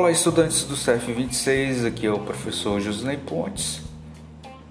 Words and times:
Olá, 0.00 0.10
estudantes 0.10 0.64
do 0.64 0.76
CEF 0.76 1.12
26, 1.12 1.84
aqui 1.84 2.06
é 2.06 2.10
o 2.10 2.20
professor 2.20 2.80
Josinei 2.80 3.18
Pontes. 3.18 3.82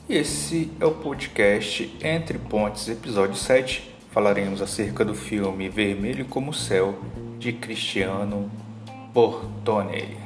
E 0.10 0.16
esse 0.16 0.72
é 0.80 0.86
o 0.88 0.92
podcast 0.92 1.96
Entre 2.04 2.40
Pontes, 2.40 2.90
episódio 2.90 3.36
7. 3.36 3.94
Falaremos 4.10 4.60
acerca 4.60 5.06
do 5.06 5.14
filme 5.14 5.70
Vermelho 5.70 6.26
como 6.26 6.50
o 6.50 6.54
Céu, 6.54 6.98
de 7.38 7.54
Cristiano 7.54 8.50
Bortone. 9.14 10.18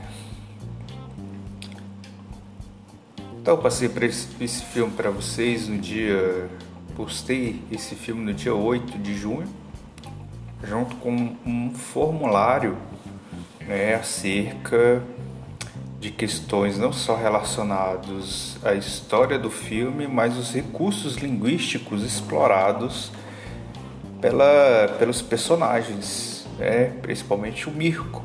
Então, 3.41 3.55
eu 3.55 3.57
passei 3.57 3.91
esse, 4.39 4.63
filme 4.63 4.93
para 4.93 5.11
vocês 5.11 5.67
no 5.67 5.79
dia. 5.79 6.49
Postei 6.95 7.61
esse 7.69 7.93
filme 7.93 8.23
no 8.23 8.33
dia 8.33 8.55
8 8.55 8.97
de 8.99 9.13
junho, 9.15 9.49
junto 10.63 10.95
com 10.95 11.35
um 11.45 11.73
formulário 11.73 12.77
né, 13.67 13.95
acerca 13.95 15.01
de 15.99 16.11
questões 16.11 16.77
não 16.77 16.91
só 16.91 17.15
relacionados 17.15 18.57
à 18.63 18.73
história 18.73 19.39
do 19.39 19.49
filme, 19.49 20.05
mas 20.05 20.37
os 20.37 20.53
recursos 20.53 21.15
linguísticos 21.15 22.03
explorados 22.03 23.11
pela, 24.19 24.95
pelos 24.99 25.21
personagens, 25.21 26.45
né, 26.57 26.91
principalmente 27.01 27.69
o 27.69 27.71
Mirko. 27.71 28.23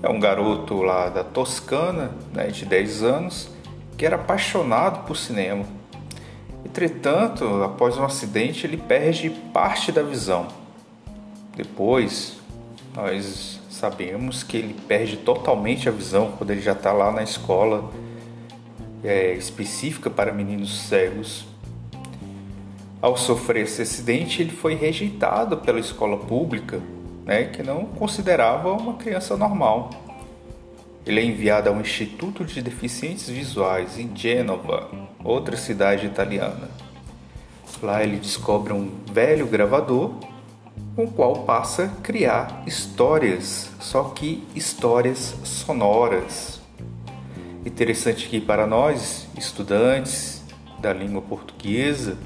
É 0.00 0.08
um 0.08 0.20
garoto 0.20 0.80
lá 0.82 1.08
da 1.08 1.24
Toscana, 1.24 2.12
né, 2.32 2.46
de 2.46 2.64
10 2.64 3.02
anos, 3.02 3.50
que 3.96 4.06
era 4.06 4.14
apaixonado 4.14 5.04
por 5.04 5.16
cinema. 5.16 5.64
Entretanto, 6.64 7.44
após 7.64 7.96
um 7.96 8.04
acidente, 8.04 8.64
ele 8.64 8.76
perde 8.76 9.30
parte 9.52 9.90
da 9.90 10.02
visão. 10.02 10.46
Depois, 11.56 12.36
nós 12.94 13.57
sabemos 13.78 14.42
que 14.42 14.56
ele 14.56 14.74
perde 14.88 15.16
totalmente 15.18 15.88
a 15.88 15.92
visão 15.92 16.32
quando 16.36 16.50
ele 16.50 16.60
já 16.60 16.72
está 16.72 16.92
lá 16.92 17.12
na 17.12 17.22
escola 17.22 17.90
é, 19.04 19.34
específica 19.34 20.10
para 20.10 20.32
meninos 20.32 20.80
cegos. 20.80 21.46
Ao 23.00 23.16
sofrer 23.16 23.62
esse 23.62 23.80
acidente, 23.82 24.42
ele 24.42 24.50
foi 24.50 24.74
rejeitado 24.74 25.58
pela 25.58 25.78
escola 25.78 26.16
pública, 26.16 26.80
né, 27.24 27.44
que 27.44 27.62
não 27.62 27.84
considerava 27.84 28.72
uma 28.72 28.94
criança 28.94 29.36
normal. 29.36 29.90
Ele 31.06 31.20
é 31.20 31.24
enviado 31.24 31.68
a 31.68 31.72
um 31.72 31.80
instituto 31.80 32.44
de 32.44 32.60
deficientes 32.60 33.28
visuais 33.28 33.96
em 33.96 34.14
Gênova, 34.14 34.90
outra 35.22 35.56
cidade 35.56 36.04
italiana. 36.04 36.68
Lá 37.80 38.02
ele 38.02 38.16
descobre 38.16 38.72
um 38.72 38.90
velho 39.12 39.46
gravador 39.46 40.14
com 40.94 41.04
o 41.04 41.10
qual 41.10 41.44
passa 41.44 41.84
a 41.84 41.88
criar 42.02 42.62
histórias, 42.66 43.70
só 43.78 44.04
que 44.04 44.42
histórias 44.54 45.36
sonoras. 45.44 46.60
Interessante 47.64 48.28
que 48.28 48.40
para 48.40 48.66
nós, 48.66 49.28
estudantes 49.36 50.42
da 50.80 50.92
língua 50.92 51.22
portuguesa, 51.22 52.16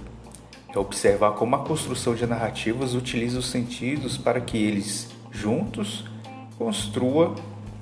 é 0.75 0.79
observar 0.79 1.33
como 1.33 1.55
a 1.57 1.59
construção 1.59 2.15
de 2.15 2.27
narrativas 2.27 2.95
utiliza 2.95 3.39
os 3.39 3.51
sentidos 3.51 4.17
para 4.17 4.41
que 4.41 4.57
eles, 4.57 5.09
juntos, 5.31 6.05
construa 6.57 7.35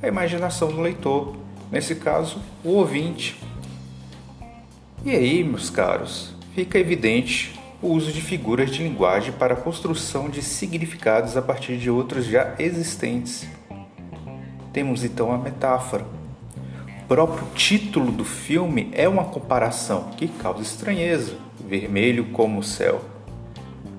a 0.02 0.08
imaginação 0.08 0.68
do 0.68 0.80
leitor, 0.80 1.36
nesse 1.70 1.94
caso, 1.94 2.40
o 2.64 2.70
ouvinte. 2.70 3.40
E 5.04 5.10
aí, 5.10 5.44
meus 5.44 5.70
caros, 5.70 6.34
fica 6.54 6.78
evidente 6.78 7.59
o 7.82 7.88
uso 7.88 8.12
de 8.12 8.20
figuras 8.20 8.70
de 8.70 8.82
linguagem 8.82 9.32
para 9.32 9.54
a 9.54 9.56
construção 9.56 10.28
de 10.28 10.42
significados 10.42 11.36
a 11.36 11.42
partir 11.42 11.78
de 11.78 11.90
outros 11.90 12.26
já 12.26 12.54
existentes. 12.58 13.46
Temos 14.72 15.02
então 15.02 15.32
a 15.32 15.38
metáfora. 15.38 16.04
O 17.02 17.08
próprio 17.08 17.46
título 17.54 18.12
do 18.12 18.24
filme 18.24 18.90
é 18.92 19.08
uma 19.08 19.24
comparação 19.24 20.10
que 20.16 20.28
causa 20.28 20.62
estranheza, 20.62 21.34
vermelho 21.66 22.26
como 22.26 22.60
o 22.60 22.62
céu. 22.62 23.00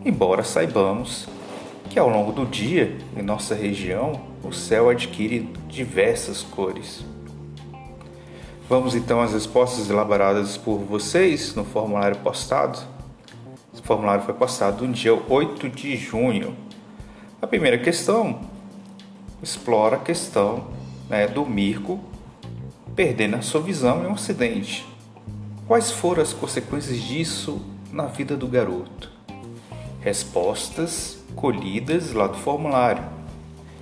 Embora 0.06 0.44
saibamos 0.44 1.28
que 1.90 2.00
ao 2.00 2.08
longo 2.08 2.32
do 2.32 2.46
dia, 2.46 2.98
em 3.18 3.22
nossa 3.22 3.54
região, 3.54 4.22
o 4.44 4.54
céu 4.54 4.90
adquire 4.90 5.50
diversas 5.68 6.42
cores. 6.42 7.04
Vamos 8.70 8.96
então 8.96 9.22
às 9.22 9.34
respostas 9.34 9.90
elaboradas 9.90 10.56
por 10.56 10.78
vocês 10.78 11.54
no 11.54 11.66
formulário 11.66 12.16
postado. 12.20 12.80
Esse 13.82 13.88
formulário 13.88 14.24
foi 14.24 14.36
postado 14.36 14.86
no 14.86 14.94
dia 14.94 15.12
8 15.12 15.68
de 15.68 15.98
junho. 15.98 16.56
A 17.42 17.48
primeira 17.48 17.80
questão 17.80 18.42
explora 19.42 19.96
a 19.96 20.00
questão 20.00 20.68
né, 21.10 21.28
do 21.28 21.44
Mirko 21.48 22.00
perdendo 22.96 23.38
a 23.38 23.42
sua 23.42 23.60
visão 23.60 24.04
em 24.04 24.08
um 24.08 24.14
acidente. 24.14 24.86
Quais 25.68 25.90
foram 25.90 26.22
as 26.22 26.32
consequências 26.32 27.02
disso 27.02 27.60
na 27.92 28.06
vida 28.06 28.38
do 28.38 28.48
garoto? 28.48 29.10
Respostas 30.00 31.18
colhidas 31.36 32.14
lá 32.14 32.28
do 32.28 32.38
formulário. 32.38 33.04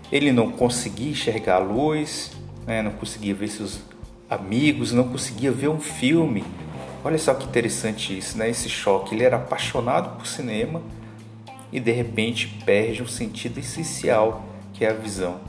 Ele 0.10 0.32
não 0.32 0.50
conseguia 0.50 1.12
enxergar 1.12 1.56
a 1.56 1.60
luz, 1.60 2.32
né, 2.66 2.82
não 2.82 2.92
conseguia 2.92 3.36
ver 3.36 3.50
seus 3.50 3.82
amigos, 4.30 4.94
não 4.94 5.10
conseguia 5.10 5.52
ver 5.52 5.68
um 5.68 5.80
filme 5.80 6.46
Olha 7.04 7.18
só 7.18 7.34
que 7.34 7.46
interessante 7.46 8.18
isso, 8.18 8.38
né? 8.38 8.50
Esse 8.50 8.68
choque. 8.68 9.16
Ele 9.16 9.24
era 9.24 9.38
apaixonado 9.38 10.18
por 10.18 10.28
cinema 10.28 10.82
e 11.72 11.80
de 11.80 11.92
repente 11.92 12.48
perde 12.66 13.02
um 13.02 13.08
sentido 13.08 13.60
essencial, 13.60 14.44
que 14.74 14.84
é 14.84 14.90
a 14.90 14.94
visão. 14.94 15.40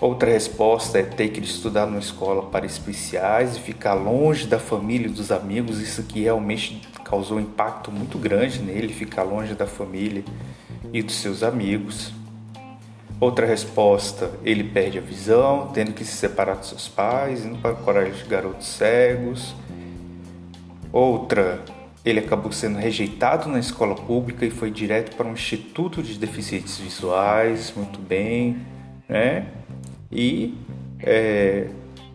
Outra 0.00 0.30
resposta 0.30 0.98
é 0.98 1.02
ter 1.02 1.28
que 1.28 1.40
estudar 1.40 1.86
numa 1.86 1.98
escola 1.98 2.42
para 2.46 2.64
especiais 2.64 3.56
e 3.56 3.60
ficar 3.60 3.94
longe 3.94 4.46
da 4.46 4.58
família 4.58 5.08
e 5.08 5.10
dos 5.10 5.32
amigos. 5.32 5.80
Isso 5.80 6.04
que 6.04 6.22
realmente 6.22 6.80
causou 7.04 7.36
um 7.36 7.40
impacto 7.40 7.90
muito 7.90 8.16
grande 8.16 8.60
nele, 8.60 8.92
ficar 8.92 9.24
longe 9.24 9.54
da 9.54 9.66
família 9.66 10.24
e 10.92 11.02
dos 11.02 11.16
seus 11.16 11.42
amigos. 11.42 12.12
Outra 13.20 13.44
resposta, 13.44 14.30
ele 14.44 14.62
perde 14.62 14.98
a 14.98 15.00
visão, 15.00 15.72
tendo 15.74 15.92
que 15.92 16.04
se 16.04 16.12
separar 16.12 16.54
dos 16.54 16.68
seus 16.68 16.86
pais, 16.86 17.44
indo 17.44 17.58
para 17.58 17.72
o 17.72 17.76
colégio 17.78 18.22
de 18.22 18.30
garotos 18.30 18.68
cegos. 18.68 19.56
Outra, 20.92 21.62
ele 22.04 22.20
acabou 22.20 22.50
sendo 22.52 22.78
rejeitado 22.78 23.48
na 23.48 23.58
escola 23.58 23.94
pública 23.94 24.46
e 24.46 24.50
foi 24.50 24.70
direto 24.70 25.16
para 25.16 25.26
um 25.26 25.32
instituto 25.32 26.02
de 26.02 26.18
deficientes 26.18 26.78
visuais, 26.78 27.72
muito 27.76 27.98
bem, 27.98 28.58
né? 29.08 29.46
E 30.10 30.54
é, 31.00 31.68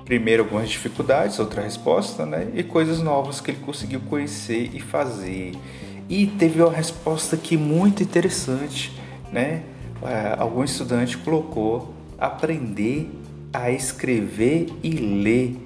primeiro 0.03 0.43
algumas 0.43 0.69
dificuldades, 0.69 1.39
outra 1.39 1.61
resposta, 1.61 2.25
né? 2.25 2.47
E 2.53 2.63
coisas 2.63 2.99
novas 2.99 3.39
que 3.39 3.51
ele 3.51 3.59
conseguiu 3.59 4.01
conhecer 4.01 4.71
e 4.73 4.79
fazer. 4.79 5.53
E 6.09 6.27
teve 6.27 6.61
uma 6.61 6.71
resposta 6.71 7.35
aqui 7.35 7.55
muito 7.55 8.03
interessante, 8.03 8.91
né? 9.31 9.63
É, 10.01 10.35
algum 10.37 10.63
estudante 10.63 11.17
colocou 11.17 11.93
aprender 12.17 13.09
a 13.53 13.71
escrever 13.71 14.67
e 14.81 14.91
ler. 14.91 15.57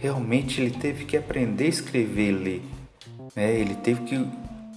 Realmente 0.00 0.62
ele 0.62 0.70
teve 0.70 1.04
que 1.04 1.14
aprender 1.14 1.66
a 1.66 1.68
escrever 1.68 2.30
e 2.30 2.32
ler. 2.32 2.62
Né? 3.36 3.52
Ele 3.54 3.74
teve 3.74 4.00
que 4.04 4.26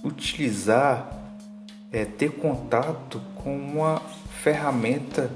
utilizar, 0.04 1.10
é, 1.90 2.04
ter 2.04 2.30
contato 2.32 3.22
com 3.36 3.56
uma 3.56 4.02
ferramenta, 4.42 5.30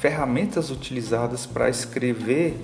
ferramentas 0.00 0.70
utilizadas 0.70 1.46
para 1.46 1.70
escrever 1.70 2.56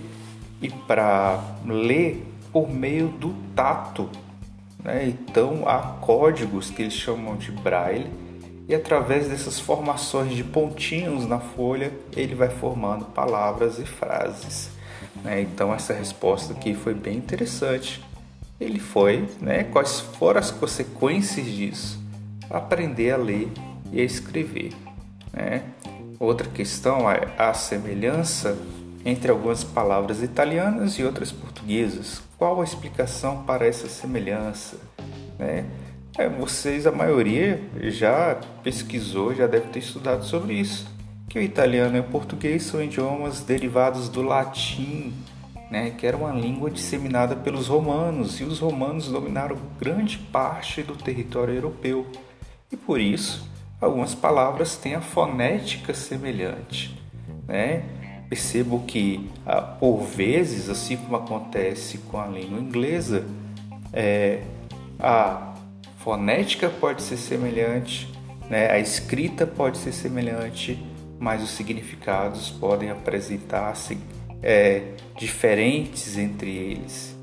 e 0.61 0.69
para 0.69 1.41
ler 1.65 2.27
por 2.53 2.69
meio 2.69 3.07
do 3.07 3.33
tato. 3.55 4.11
Né? 4.83 5.07
Então 5.07 5.63
há 5.69 5.79
códigos 6.01 6.71
que 6.71 6.83
eles 6.83 6.95
chamam 6.95 7.37
de 7.37 7.53
braille 7.53 8.11
e 8.69 8.75
através 8.75 9.29
dessas 9.29 9.61
formações 9.61 10.35
de 10.35 10.43
pontinhos 10.43 11.25
na 11.25 11.39
folha 11.39 11.93
ele 12.17 12.35
vai 12.35 12.49
formando 12.49 13.05
palavras 13.05 13.79
e 13.79 13.87
frases. 13.87 14.76
Né? 15.23 15.43
Então 15.43 15.73
essa 15.73 15.93
resposta 15.93 16.53
aqui 16.53 16.75
foi 16.75 16.95
bem 16.95 17.17
interessante. 17.17 18.05
Ele 18.61 18.79
foi, 18.79 19.29
né? 19.41 19.65
Quais 19.65 20.01
foram 20.01 20.41
as 20.41 20.51
consequências 20.51 21.47
disso? 21.47 22.01
Aprender 22.49 23.11
a 23.11 23.17
ler 23.17 23.51
e 23.93 24.01
a 24.01 24.05
escrever. 24.05 24.73
Né? 25.33 25.63
Outra 26.19 26.49
questão 26.49 27.11
é 27.11 27.29
a 27.37 27.53
semelhança 27.53 28.57
entre 29.05 29.31
algumas 29.31 29.63
palavras 29.63 30.23
italianas 30.23 30.95
e 30.95 31.05
outras 31.05 31.31
portuguesas. 31.31 32.23
Qual 32.39 32.61
a 32.61 32.65
explicação 32.65 33.45
para 33.45 33.67
essa 33.67 33.89
semelhança? 33.89 34.79
Né? 35.39 35.67
É, 36.19 36.29
vocês, 36.29 36.87
a 36.87 36.93
maioria, 36.93 37.61
já 37.83 38.41
pesquisou, 38.63 39.35
já 39.35 39.47
deve 39.47 39.69
ter 39.69 39.81
estudado 39.81 40.25
sobre 40.25 40.55
isso. 40.55 40.89
Que 41.29 41.39
o 41.39 41.43
italiano 41.43 41.97
e 41.97 42.01
o 42.01 42.05
português 42.05 42.63
são 42.63 42.83
idiomas 42.83 43.41
derivados 43.41 44.09
do 44.09 44.23
latim, 44.23 45.13
né, 45.71 45.91
que 45.91 46.07
era 46.07 46.17
uma 46.17 46.33
língua 46.33 46.71
disseminada 46.71 47.35
pelos 47.35 47.67
romanos, 47.67 48.41
e 48.41 48.45
os 48.45 48.61
romanos 48.61 49.09
dominaram 49.09 49.59
grande 49.79 50.19
parte 50.19 50.83
do 50.83 50.95
território 50.95 51.55
europeu. 51.55 52.07
E 52.71 52.77
por 52.77 53.01
isso, 53.01 53.49
algumas 53.81 54.15
palavras 54.15 54.77
têm 54.77 54.95
a 54.95 55.01
fonética 55.01 55.93
semelhante. 55.93 56.97
Né? 57.47 57.85
percebo 58.29 58.81
que, 58.81 59.31
ah, 59.45 59.61
por 59.63 60.03
vezes, 60.03 60.69
assim 60.69 60.97
como 60.97 61.17
acontece 61.17 61.99
com 61.99 62.21
a 62.21 62.27
língua 62.27 62.59
inglesa, 62.59 63.25
é, 63.93 64.43
a 64.99 65.55
fonética 65.99 66.69
pode 66.69 67.03
ser 67.03 67.17
semelhante, 67.17 68.13
né? 68.51 68.71
a 68.71 68.79
escrita 68.79 69.47
pode 69.47 69.79
ser 69.79 69.93
semelhante, 69.93 70.83
mas 71.19 71.43
os 71.43 71.51
significados 71.51 72.51
podem 72.51 72.91
apresentar-se 72.91 73.99
é, 74.43 74.95
diferentes 75.17 76.17
entre 76.19 76.51
eles. 76.51 77.17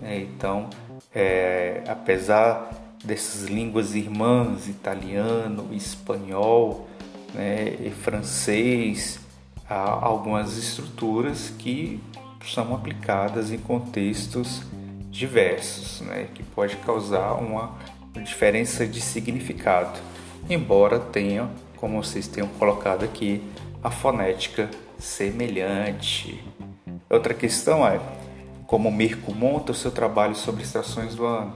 Né? 0.00 0.20
Então, 0.20 0.68
é, 1.14 1.82
apesar 1.88 2.70
dessas 3.04 3.44
línguas 3.44 3.94
irmãs, 3.94 4.68
italiano, 4.68 5.68
espanhol 5.72 6.88
né, 7.32 7.76
e 7.80 7.90
francês, 7.90 9.20
há 9.68 10.04
algumas 10.04 10.56
estruturas 10.56 11.50
que 11.50 12.00
são 12.44 12.74
aplicadas 12.74 13.50
em 13.50 13.58
contextos 13.58 14.62
diversos, 15.10 16.00
né, 16.02 16.28
que 16.34 16.42
pode 16.42 16.76
causar 16.76 17.34
uma 17.34 17.74
diferença 18.22 18.86
de 18.86 19.00
significado, 19.00 19.98
embora 20.48 20.98
tenha, 20.98 21.48
como 21.76 22.02
vocês 22.02 22.26
tenham 22.26 22.48
colocado 22.48 23.04
aqui, 23.04 23.42
a 23.82 23.90
fonética 23.90 24.70
semelhante. 24.98 26.42
Outra 27.08 27.34
questão 27.34 27.86
é 27.86 28.00
como 28.66 28.88
o 28.88 28.92
Mirko 28.92 29.32
monta 29.32 29.72
o 29.72 29.74
seu 29.74 29.90
trabalho 29.90 30.34
sobre 30.34 30.62
estações 30.62 31.14
do 31.14 31.24
ano, 31.24 31.54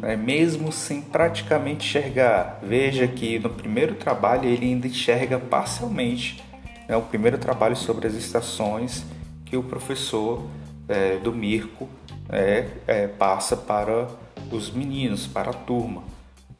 né? 0.00 0.16
mesmo 0.16 0.70
sem 0.70 1.00
praticamente 1.00 1.86
enxergar. 1.86 2.58
Veja 2.62 3.06
que 3.08 3.38
no 3.38 3.48
primeiro 3.48 3.94
trabalho 3.94 4.48
ele 4.48 4.66
ainda 4.66 4.86
enxerga 4.86 5.38
parcialmente 5.38 6.42
né? 6.86 6.96
o 6.96 7.02
primeiro 7.02 7.38
trabalho 7.38 7.76
sobre 7.76 8.06
as 8.06 8.14
estações 8.14 9.04
que 9.44 9.56
o 9.56 9.62
professor 9.62 10.44
é, 10.88 11.16
do 11.16 11.32
Mirko 11.32 11.88
é, 12.28 12.66
é, 12.86 13.06
passa 13.06 13.56
para 13.56 14.08
os 14.50 14.70
meninos, 14.70 15.26
para 15.26 15.50
a 15.50 15.54
turma. 15.54 16.02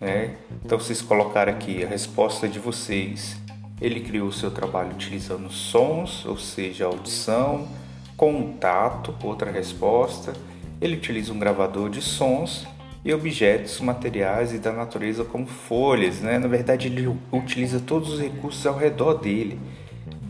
Né? 0.00 0.36
Então, 0.64 0.78
vocês 0.78 1.02
colocaram 1.02 1.52
aqui 1.52 1.84
a 1.84 1.86
resposta 1.86 2.48
de 2.48 2.58
vocês. 2.58 3.36
Ele 3.80 4.00
criou 4.00 4.28
o 4.28 4.32
seu 4.32 4.50
trabalho 4.50 4.92
utilizando 4.92 5.50
sons, 5.50 6.24
ou 6.24 6.38
seja, 6.38 6.86
audição, 6.86 7.68
contato, 8.16 9.14
outra 9.22 9.50
resposta. 9.50 10.32
Ele 10.80 10.96
utiliza 10.96 11.32
um 11.32 11.38
gravador 11.38 11.90
de 11.90 12.00
sons 12.00 12.66
e 13.04 13.12
objetos 13.12 13.80
materiais 13.80 14.52
e 14.52 14.58
da 14.58 14.72
natureza 14.72 15.24
como 15.24 15.46
folhas, 15.46 16.20
né? 16.20 16.38
Na 16.38 16.48
verdade, 16.48 16.88
ele 16.88 17.14
utiliza 17.32 17.80
todos 17.80 18.14
os 18.14 18.20
recursos 18.20 18.66
ao 18.66 18.76
redor 18.76 19.14
dele, 19.14 19.58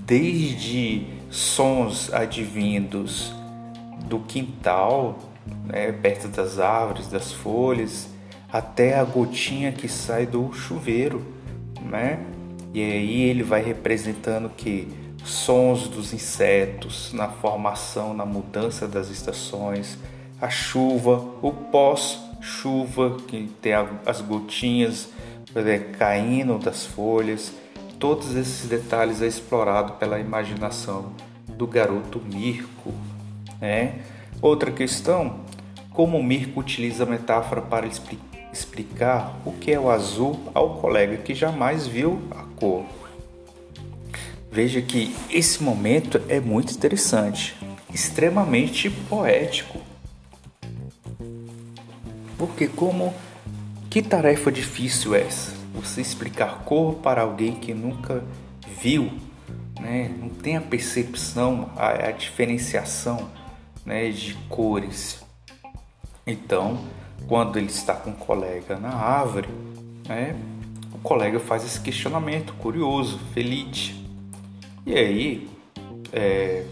desde 0.05 1.06
sons 1.31 2.12
advindos 2.12 3.32
do 4.06 4.20
quintal, 4.20 5.19
né? 5.64 5.93
perto 5.93 6.28
das 6.28 6.58
árvores, 6.58 7.08
das 7.08 7.32
folhas, 7.32 8.08
até 8.52 8.99
a 8.99 9.05
gotinha 9.05 9.73
que 9.73 9.88
sai 9.88 10.26
do 10.26 10.52
chuveiro, 10.52 11.23
né? 11.82 12.19
E 12.73 12.82
aí 12.82 13.23
ele 13.23 13.43
vai 13.43 13.62
representando 13.62 14.49
que 14.49 14.88
sons 15.25 15.88
dos 15.88 16.12
insetos 16.12 17.12
na 17.12 17.29
formação, 17.29 18.14
na 18.14 18.25
mudança 18.25 18.87
das 18.87 19.11
estações, 19.11 19.99
a 20.41 20.49
chuva, 20.49 21.17
o 21.43 21.52
pós-chuva, 21.52 23.19
que 23.26 23.50
tem 23.61 23.73
as 24.06 24.20
gotinhas 24.20 25.11
é, 25.55 25.79
caindo 25.79 26.58
das 26.58 26.87
folhas. 26.87 27.53
Todos 27.99 28.35
esses 28.35 28.69
detalhes 28.69 29.20
é 29.20 29.26
explorado 29.26 29.94
pela 29.94 30.19
imaginação 30.19 31.12
do 31.46 31.67
garoto 31.67 32.20
Mirko. 32.20 32.94
Né? 33.61 33.99
Outra 34.41 34.70
questão, 34.70 35.41
como 35.91 36.23
Mirko 36.23 36.61
utiliza 36.61 37.03
a 37.03 37.06
metáfora 37.06 37.61
para 37.61 37.87
explicar 37.87 38.30
o 39.44 39.52
que 39.52 39.73
é 39.73 39.79
o 39.79 39.91
azul 39.91 40.38
ao 40.55 40.79
colega 40.81 41.17
que 41.17 41.35
jamais 41.35 41.87
viu 41.87 42.20
a 42.31 42.43
cor. 42.58 42.85
Veja 44.50 44.82
que 44.82 45.14
esse 45.31 45.62
momento 45.62 46.20
é 46.29 46.41
muito 46.41 46.73
interessante, 46.73 47.56
extremamente 47.94 48.91
poético. 48.91 49.79
Porque 52.37 52.67
como 52.67 53.14
que 53.88 54.02
tarefa 54.02 54.50
difícil 54.50 55.14
é 55.14 55.23
essa? 55.23 55.53
Você 55.75 56.00
explicar 56.00 56.64
cor 56.64 56.94
para 56.96 57.23
alguém 57.23 57.55
que 57.55 57.73
nunca 57.73 58.25
viu, 58.81 59.12
né? 59.79 60.12
não 60.19 60.29
tem 60.29 60.56
a 60.56 60.61
percepção, 60.61 61.70
a, 61.76 62.08
a 62.08 62.11
diferenciação 62.11 63.31
né? 63.85 64.11
de 64.11 64.35
cores. 64.49 65.23
Então, 66.26 66.81
quando 67.31 67.59
ele 67.59 67.69
está 67.69 67.94
com 67.94 68.11
um 68.11 68.15
colega 68.15 68.77
na 68.77 68.93
árvore, 68.93 69.49
né? 70.09 70.35
o 70.93 70.99
colega 70.99 71.38
faz 71.38 71.65
esse 71.65 71.81
questionamento 71.81 72.53
curioso, 72.55 73.21
feliz. 73.32 73.94
E 74.85 74.97
aí, 74.97 75.49
é, 76.12 76.67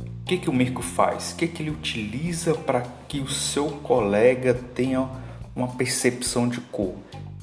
o 0.00 0.24
que, 0.24 0.38
que 0.38 0.48
o 0.48 0.54
Mirko 0.54 0.80
faz? 0.80 1.32
O 1.32 1.36
que, 1.36 1.46
que 1.46 1.62
ele 1.62 1.68
utiliza 1.68 2.54
para 2.54 2.80
que 3.06 3.20
o 3.20 3.28
seu 3.28 3.66
colega 3.82 4.54
tenha 4.54 5.06
uma 5.54 5.68
percepção 5.68 6.48
de 6.48 6.62
cor? 6.62 6.94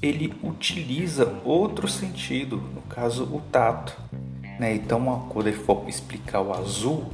Ele 0.02 0.34
utiliza 0.42 1.40
outro 1.46 1.88
sentido, 1.88 2.58
no 2.74 2.82
caso 2.90 3.26
o 3.26 3.40
tato. 3.52 3.96
Né? 4.60 4.74
Então, 4.74 5.28
quando 5.30 5.48
ele 5.48 5.58
for 5.58 5.88
explicar 5.88 6.42
o 6.42 6.56
azul, 6.56 7.06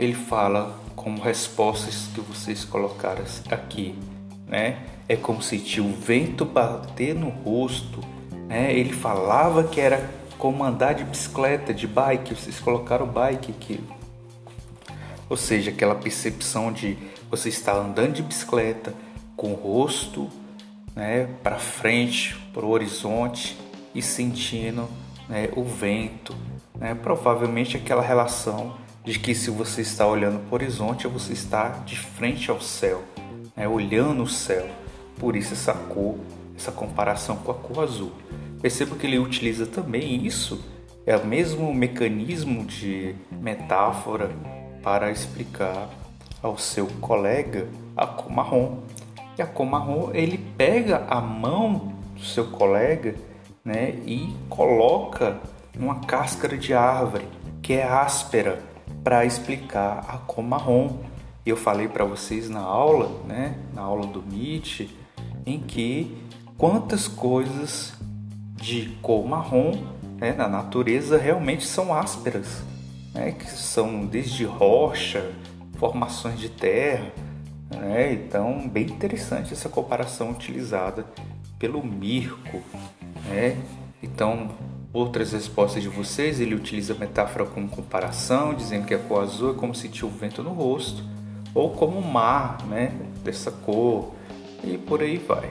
ele 0.00 0.14
fala 0.14 0.76
como 0.96 1.22
respostas 1.22 2.08
que 2.12 2.20
vocês 2.20 2.64
colocaram 2.64 3.22
aqui. 3.48 3.94
Né? 4.52 4.76
É 5.08 5.16
como 5.16 5.40
se 5.40 5.58
tinha 5.58 5.82
o 5.82 5.94
vento 5.94 6.44
bater 6.44 7.14
no 7.14 7.30
rosto. 7.30 8.00
Né? 8.48 8.70
Ele 8.74 8.92
falava 8.92 9.64
que 9.64 9.80
era 9.80 10.10
como 10.36 10.62
andar 10.62 10.92
de 10.92 11.04
bicicleta, 11.04 11.72
de 11.72 11.86
bike, 11.86 12.34
vocês 12.34 12.60
colocaram 12.60 13.06
bike 13.06 13.50
aqui. 13.50 13.80
Ou 15.30 15.38
seja, 15.38 15.70
aquela 15.70 15.94
percepção 15.94 16.70
de 16.70 16.98
você 17.30 17.48
estar 17.48 17.74
andando 17.74 18.12
de 18.12 18.22
bicicleta 18.22 18.92
com 19.34 19.52
o 19.52 19.54
rosto 19.54 20.28
né, 20.94 21.28
para 21.42 21.56
frente, 21.58 22.36
para 22.52 22.66
o 22.66 22.68
horizonte 22.68 23.56
e 23.94 24.02
sentindo 24.02 24.86
né, 25.30 25.48
o 25.56 25.64
vento. 25.64 26.36
Né, 26.74 26.94
provavelmente 26.94 27.78
aquela 27.78 28.02
relação 28.02 28.76
de 29.02 29.18
que 29.18 29.34
se 29.34 29.50
você 29.50 29.80
está 29.80 30.06
olhando 30.06 30.40
para 30.40 30.52
o 30.52 30.54
horizonte, 30.54 31.08
você 31.08 31.32
está 31.32 31.68
de 31.86 31.96
frente 31.96 32.50
ao 32.50 32.60
céu, 32.60 33.02
né, 33.56 33.66
olhando 33.68 34.22
o 34.22 34.28
céu. 34.28 34.68
Por 35.18 35.36
isso 35.36 35.52
essa 35.52 35.72
cor, 35.72 36.16
essa 36.56 36.72
comparação 36.72 37.36
com 37.36 37.52
a 37.52 37.54
cor 37.54 37.84
azul. 37.84 38.12
Perceba 38.60 38.96
que 38.96 39.06
ele 39.06 39.18
utiliza 39.18 39.66
também 39.66 40.24
isso, 40.24 40.64
é 41.04 41.16
o 41.16 41.26
mesmo 41.26 41.74
mecanismo 41.74 42.64
de 42.64 43.14
metáfora 43.30 44.30
para 44.82 45.10
explicar 45.10 45.88
ao 46.42 46.56
seu 46.58 46.86
colega 47.00 47.66
a 47.96 48.06
cor 48.06 48.30
marrom. 48.30 48.78
E 49.36 49.42
a 49.42 49.46
cor 49.46 49.66
marrom, 49.66 50.10
ele 50.12 50.38
pega 50.56 51.04
a 51.08 51.20
mão 51.20 51.92
do 52.14 52.22
seu 52.22 52.46
colega 52.46 53.14
né, 53.64 53.90
e 54.06 54.34
coloca 54.48 55.40
numa 55.76 56.00
cáscara 56.00 56.56
de 56.56 56.74
árvore 56.74 57.26
que 57.62 57.74
é 57.74 57.84
áspera 57.84 58.60
para 59.04 59.24
explicar 59.24 60.04
a 60.08 60.18
cor 60.18 60.44
marrom. 60.44 60.98
Eu 61.44 61.56
falei 61.56 61.88
para 61.88 62.04
vocês 62.04 62.48
na 62.48 62.60
aula, 62.60 63.10
né, 63.26 63.58
na 63.74 63.82
aula 63.82 64.06
do 64.06 64.22
Meet, 64.22 64.88
em 65.44 65.58
que 65.58 66.16
quantas 66.56 67.08
coisas 67.08 67.94
de 68.54 68.96
cor 69.02 69.26
marrom 69.26 69.72
né, 70.18 70.32
na 70.32 70.48
natureza 70.48 71.18
realmente 71.18 71.66
são 71.66 71.92
ásperas, 71.92 72.62
né, 73.12 73.32
que 73.32 73.50
são 73.50 74.06
desde 74.06 74.44
rocha, 74.44 75.32
formações 75.78 76.38
de 76.38 76.48
terra. 76.48 77.10
Né, 77.74 78.12
então, 78.12 78.68
bem 78.68 78.84
interessante 78.84 79.52
essa 79.52 79.68
comparação 79.68 80.30
utilizada 80.30 81.04
pelo 81.58 81.84
Mirko. 81.84 82.62
Né? 83.28 83.60
Então, 84.00 84.50
outras 84.92 85.32
respostas 85.32 85.82
de 85.82 85.88
vocês, 85.88 86.38
ele 86.38 86.54
utiliza 86.54 86.94
a 86.94 86.96
metáfora 86.96 87.46
como 87.46 87.66
comparação, 87.66 88.54
dizendo 88.54 88.86
que 88.86 88.94
a 88.94 88.98
cor 88.98 89.24
azul 89.24 89.50
é 89.50 89.54
como 89.54 89.74
se 89.74 89.88
tinha 89.88 90.08
o 90.08 90.12
vento 90.12 90.40
no 90.40 90.50
rosto, 90.50 91.02
ou 91.54 91.70
como 91.70 92.00
mar, 92.00 92.58
né, 92.66 92.92
dessa 93.24 93.50
cor, 93.50 94.12
e 94.64 94.78
por 94.78 95.02
aí 95.02 95.18
vai. 95.18 95.50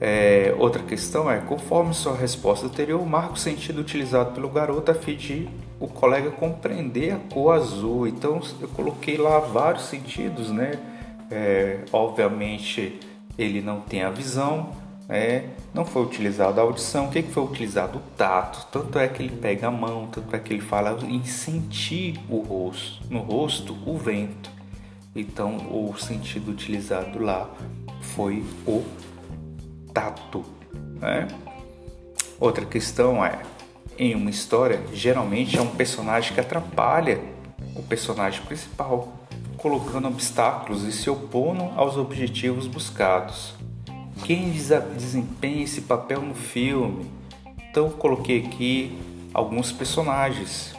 É, 0.00 0.54
outra 0.58 0.82
questão 0.82 1.30
é, 1.30 1.40
conforme 1.40 1.92
sua 1.92 2.16
resposta 2.16 2.66
anterior, 2.66 3.04
marca 3.04 3.34
o 3.34 3.36
sentido 3.36 3.82
utilizado 3.82 4.32
pelo 4.32 4.48
garoto 4.48 4.90
a 4.90 4.94
fim 4.94 5.14
de 5.14 5.48
o 5.78 5.86
colega 5.86 6.30
compreender 6.30 7.12
a 7.12 7.18
cor 7.32 7.54
azul. 7.54 8.06
Então 8.06 8.40
eu 8.60 8.68
coloquei 8.68 9.18
lá 9.18 9.38
vários 9.40 9.84
sentidos, 9.84 10.50
né? 10.50 10.78
É, 11.30 11.80
obviamente 11.92 12.98
ele 13.38 13.60
não 13.60 13.80
tem 13.80 14.02
a 14.02 14.10
visão, 14.10 14.70
é, 15.06 15.44
não 15.74 15.84
foi 15.84 16.02
utilizado 16.02 16.60
a 16.60 16.62
audição, 16.62 17.06
o 17.06 17.10
que, 17.10 17.22
que 17.22 17.32
foi 17.32 17.42
utilizado? 17.42 17.98
O 17.98 18.02
tato. 18.16 18.66
Tanto 18.70 18.98
é 18.98 19.06
que 19.06 19.22
ele 19.22 19.36
pega 19.36 19.68
a 19.68 19.70
mão, 19.70 20.06
tanto 20.06 20.34
é 20.34 20.38
que 20.38 20.52
ele 20.52 20.62
fala 20.62 20.98
em 21.04 21.24
sentir 21.24 22.18
o 22.28 22.38
rosto, 22.38 23.02
no 23.10 23.20
rosto 23.20 23.76
o 23.84 23.98
vento. 23.98 24.59
Então 25.14 25.56
o 25.70 25.96
sentido 25.98 26.50
utilizado 26.50 27.18
lá 27.18 27.50
foi 28.00 28.44
o 28.66 28.84
tato. 29.92 30.44
Né? 31.00 31.26
Outra 32.38 32.64
questão 32.64 33.24
é, 33.24 33.42
em 33.98 34.14
uma 34.14 34.30
história, 34.30 34.82
geralmente 34.92 35.58
é 35.58 35.60
um 35.60 35.74
personagem 35.74 36.32
que 36.32 36.40
atrapalha 36.40 37.20
o 37.74 37.82
personagem 37.82 38.42
principal, 38.42 39.12
colocando 39.56 40.08
obstáculos 40.08 40.84
e 40.84 40.92
se 40.92 41.10
opondo 41.10 41.64
aos 41.76 41.96
objetivos 41.96 42.66
buscados. 42.66 43.54
Quem 44.24 44.50
desempenha 44.50 45.64
esse 45.64 45.82
papel 45.82 46.22
no 46.22 46.34
filme? 46.34 47.10
Então 47.70 47.90
coloquei 47.90 48.44
aqui 48.46 48.98
alguns 49.34 49.72
personagens. 49.72 50.74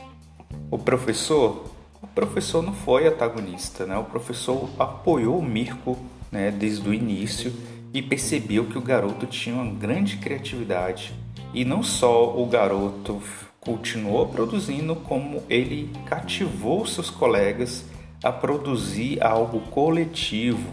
O 0.70 0.78
professor, 0.78 1.71
o 2.02 2.08
professor 2.08 2.64
não 2.64 2.74
foi 2.74 3.08
antagonista, 3.08 3.86
né? 3.86 3.98
O 3.98 4.04
professor 4.04 4.70
apoiou 4.80 5.38
o 5.38 5.44
Mirko, 5.44 5.98
né, 6.32 6.50
desde 6.50 6.88
o 6.88 6.94
início 6.94 7.54
e 7.94 8.02
percebeu 8.02 8.66
que 8.66 8.78
o 8.78 8.82
garoto 8.82 9.26
tinha 9.26 9.56
uma 9.56 9.72
grande 9.72 10.18
criatividade. 10.18 11.14
E 11.54 11.66
não 11.66 11.84
só 11.84 12.36
o 12.36 12.46
garoto 12.46 13.22
continuou 13.60 14.28
produzindo, 14.28 14.96
como 14.96 15.44
ele 15.50 15.92
cativou 16.06 16.86
seus 16.88 17.10
colegas 17.10 17.86
a 18.24 18.32
produzir 18.32 19.22
algo 19.24 19.60
coletivo, 19.72 20.70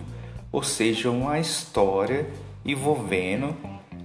ou 0.53 0.63
seja, 0.63 1.11
uma 1.11 1.39
história 1.39 2.27
envolvendo 2.65 3.55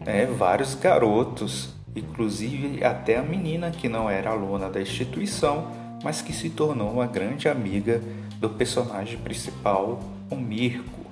né, 0.05 0.25
vários 0.25 0.75
garotos, 0.75 1.73
inclusive 1.95 2.83
até 2.83 3.17
a 3.17 3.23
menina 3.23 3.71
que 3.71 3.87
não 3.87 4.09
era 4.09 4.31
aluna 4.31 4.69
da 4.69 4.81
instituição, 4.81 5.82
mas 6.03 6.21
que 6.21 6.33
se 6.33 6.49
tornou 6.49 6.91
uma 6.91 7.07
grande 7.07 7.47
amiga 7.47 8.01
do 8.39 8.49
personagem 8.49 9.17
principal, 9.17 10.01
o 10.29 10.35
Mirko. 10.35 11.03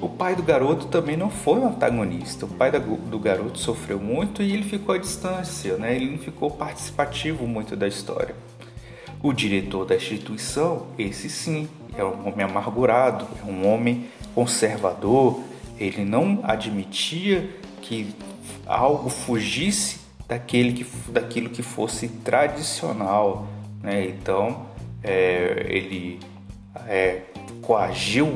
O 0.00 0.08
pai 0.08 0.34
do 0.34 0.42
garoto 0.42 0.86
também 0.86 1.16
não 1.16 1.30
foi 1.30 1.60
um 1.60 1.68
antagonista. 1.68 2.46
O 2.46 2.48
pai 2.48 2.70
do 2.72 3.18
garoto 3.18 3.58
sofreu 3.58 4.00
muito 4.00 4.42
e 4.42 4.52
ele 4.52 4.64
ficou 4.64 4.94
à 4.94 4.98
distância, 4.98 5.76
né? 5.76 5.94
ele 5.94 6.10
não 6.10 6.18
ficou 6.18 6.50
participativo 6.50 7.46
muito 7.46 7.76
da 7.76 7.86
história. 7.86 8.34
O 9.22 9.32
diretor 9.32 9.84
da 9.84 9.94
instituição, 9.94 10.86
esse 10.98 11.30
sim, 11.30 11.68
é 11.96 12.04
um 12.04 12.26
homem 12.26 12.44
amargurado, 12.44 13.28
é 13.40 13.48
um 13.48 13.72
homem 13.72 14.08
conservador, 14.34 15.40
ele 15.78 16.04
não 16.04 16.40
admitia 16.42 17.48
que 17.80 18.14
algo 18.66 19.08
fugisse 19.08 20.00
daquele 20.26 20.72
que, 20.72 20.86
daquilo 21.10 21.50
que 21.50 21.62
fosse 21.62 22.08
tradicional. 22.08 23.46
Né? 23.82 24.06
Então, 24.06 24.66
é, 25.02 25.66
ele 25.68 26.20
é, 26.86 27.22
coagiu 27.60 28.26
o 28.26 28.34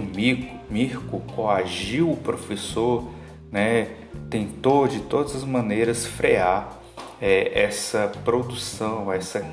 Mirko, 0.71 1.21
coagiu 1.35 2.11
o 2.11 2.17
professor, 2.17 3.09
né? 3.51 3.89
tentou 4.29 4.89
de 4.89 5.01
todas 5.01 5.37
as 5.37 5.45
maneiras 5.45 6.05
frear 6.05 6.79
é, 7.21 7.63
essa 7.63 8.09
produção, 8.25 9.13
essa 9.13 9.45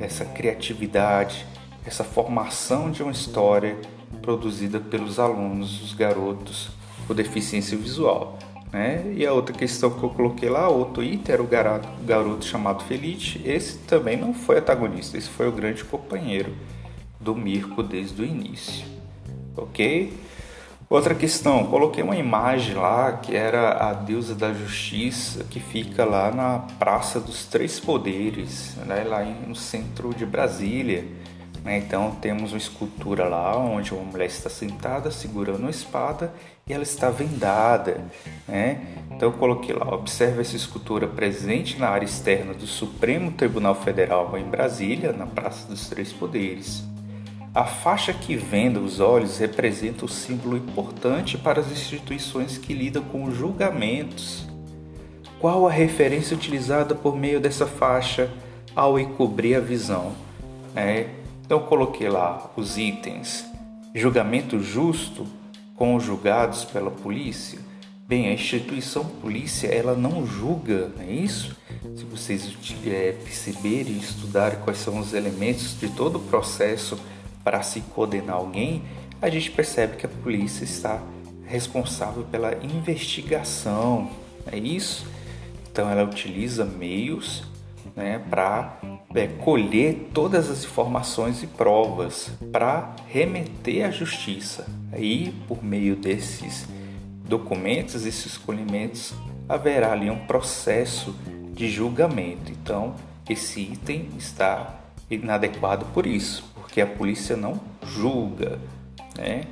essa 0.00 0.24
criatividade, 0.24 1.46
essa 1.86 2.02
formação 2.02 2.90
de 2.90 3.02
uma 3.02 3.12
história 3.12 3.76
produzida 4.20 4.80
pelos 4.80 5.18
alunos, 5.18 5.82
os 5.82 5.92
garotos 5.92 6.70
com 7.06 7.14
deficiência 7.14 7.76
visual. 7.76 8.38
Né? 8.74 9.14
E 9.14 9.24
a 9.24 9.32
outra 9.32 9.54
questão 9.54 9.88
que 9.88 10.02
eu 10.02 10.10
coloquei 10.10 10.48
lá, 10.48 10.68
outro 10.68 11.04
era 11.28 11.40
o 11.40 11.46
garoto, 11.46 11.88
garoto 12.04 12.44
chamado 12.44 12.82
Felice. 12.82 13.40
Esse 13.44 13.78
também 13.78 14.16
não 14.16 14.34
foi 14.34 14.58
antagonista, 14.58 15.16
esse 15.16 15.28
foi 15.28 15.46
o 15.46 15.52
grande 15.52 15.84
companheiro 15.84 16.52
do 17.20 17.36
Mirko 17.36 17.84
desde 17.84 18.20
o 18.20 18.24
início. 18.24 18.84
Ok? 19.56 20.12
Outra 20.90 21.14
questão, 21.14 21.64
coloquei 21.66 22.02
uma 22.02 22.16
imagem 22.16 22.74
lá 22.74 23.12
que 23.12 23.36
era 23.36 23.90
a 23.90 23.92
deusa 23.92 24.34
da 24.34 24.52
justiça 24.52 25.44
que 25.44 25.60
fica 25.60 26.04
lá 26.04 26.32
na 26.32 26.58
Praça 26.76 27.20
dos 27.20 27.46
Três 27.46 27.78
Poderes, 27.78 28.74
né, 28.86 29.04
lá 29.04 29.24
no 29.24 29.54
centro 29.54 30.12
de 30.12 30.26
Brasília. 30.26 31.04
Né? 31.64 31.78
Então 31.78 32.10
temos 32.20 32.52
uma 32.52 32.58
escultura 32.58 33.24
lá 33.24 33.56
onde 33.56 33.94
uma 33.94 34.04
mulher 34.04 34.26
está 34.26 34.50
sentada 34.50 35.10
segurando 35.10 35.60
uma 35.60 35.70
espada 35.70 36.32
e 36.66 36.72
ela 36.72 36.82
está 36.82 37.10
vendada. 37.10 38.04
Né? 38.46 38.86
Então 39.10 39.30
eu 39.30 39.32
coloquei 39.32 39.74
lá, 39.74 39.92
observe 39.94 40.42
essa 40.42 40.54
escultura 40.54 41.08
presente 41.08 41.78
na 41.78 41.88
área 41.88 42.04
externa 42.04 42.52
do 42.52 42.66
Supremo 42.66 43.32
Tribunal 43.32 43.74
Federal 43.74 44.36
em 44.36 44.44
Brasília, 44.44 45.12
na 45.12 45.26
Praça 45.26 45.66
dos 45.66 45.88
Três 45.88 46.12
Poderes. 46.12 46.84
A 47.54 47.64
faixa 47.64 48.12
que 48.12 48.36
venda 48.36 48.80
os 48.80 48.98
olhos 48.98 49.38
representa 49.38 50.04
um 50.04 50.08
símbolo 50.08 50.56
importante 50.56 51.38
para 51.38 51.60
as 51.60 51.70
instituições 51.70 52.58
que 52.58 52.74
lidam 52.74 53.02
com 53.04 53.30
julgamentos. 53.30 54.44
Qual 55.38 55.64
a 55.64 55.70
referência 55.70 56.36
utilizada 56.36 56.96
por 56.96 57.16
meio 57.16 57.38
dessa 57.38 57.64
faixa 57.64 58.28
ao 58.74 58.98
encobrir 58.98 59.54
a 59.54 59.60
visão? 59.60 60.12
É, 60.74 61.06
então 61.44 61.60
coloquei 61.60 62.08
lá 62.08 62.50
os 62.56 62.78
itens: 62.78 63.44
julgamento 63.94 64.60
justo 64.60 65.26
com 65.76 65.94
os 65.94 66.02
julgados 66.02 66.64
pela 66.64 66.90
polícia. 66.90 67.58
Bem, 68.06 68.28
a 68.28 68.32
instituição 68.32 69.04
polícia 69.04 69.68
ela 69.68 69.94
não 69.94 70.26
julga, 70.26 70.88
não 70.94 71.02
é 71.02 71.10
isso? 71.10 71.56
Se 71.96 72.04
vocês 72.04 72.54
é, 72.86 73.12
perceberem 73.12 73.94
e 73.94 73.98
estudarem 73.98 74.58
quais 74.60 74.78
são 74.78 74.98
os 74.98 75.14
elementos 75.14 75.78
de 75.78 75.88
todo 75.88 76.16
o 76.16 76.20
processo 76.20 76.98
para 77.42 77.62
se 77.62 77.80
condenar 77.80 78.36
alguém, 78.36 78.82
a 79.22 79.30
gente 79.30 79.50
percebe 79.50 79.96
que 79.96 80.04
a 80.04 80.08
polícia 80.08 80.64
está 80.64 81.02
responsável 81.46 82.24
pela 82.24 82.54
investigação, 82.62 84.10
é 84.50 84.58
isso? 84.58 85.06
Então 85.70 85.90
ela 85.90 86.04
utiliza 86.04 86.64
meios 86.64 87.42
né, 87.96 88.18
para 88.18 88.78
é, 89.14 89.26
colher 89.26 90.10
todas 90.12 90.50
as 90.50 90.64
informações 90.64 91.42
e 91.42 91.46
provas 91.46 92.30
para 92.50 92.94
remeter 93.08 93.86
à 93.86 93.90
justiça. 93.90 94.66
Aí, 94.92 95.34
por 95.46 95.62
meio 95.62 95.96
desses 95.96 96.66
documentos, 97.26 98.06
esses 98.06 98.26
escolhimentos, 98.26 99.14
haverá 99.48 99.92
ali 99.92 100.10
um 100.10 100.26
processo 100.26 101.14
de 101.52 101.68
julgamento. 101.68 102.50
Então, 102.50 102.94
esse 103.28 103.60
item 103.60 104.08
está 104.18 104.80
inadequado 105.10 105.86
por 105.86 106.06
isso 106.06 106.54
porque 106.74 106.80
a 106.80 106.86
polícia 106.88 107.36
não 107.36 107.60
julga. 107.86 108.58
Né? 109.16 109.44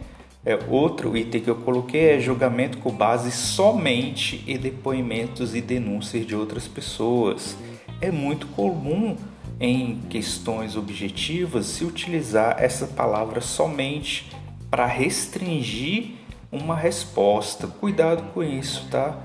É, 0.45 0.59
outro 0.69 1.16
item 1.16 1.40
que 1.40 1.49
eu 1.49 1.54
coloquei 1.54 2.16
é 2.16 2.19
julgamento 2.19 2.78
com 2.78 2.90
base 2.90 3.31
somente 3.31 4.42
em 4.45 4.59
depoimentos 4.59 5.54
e 5.54 5.61
denúncias 5.61 6.26
de 6.26 6.35
outras 6.35 6.66
pessoas. 6.66 7.57
É 8.00 8.11
muito 8.11 8.49
comum 8.49 9.16
em 9.62 10.00
questões 10.11 10.76
objetivas 10.76 11.66
se 11.66 11.85
utilizar 11.85 12.57
essa 12.59 12.85
palavra 12.85 13.40
somente 13.40 14.28
para 14.69 14.87
restringir 14.87 16.16
uma 16.50 16.75
resposta. 16.75 17.69
Cuidado 17.69 18.25
com 18.35 18.42
isso, 18.42 18.88
tá? 18.90 19.16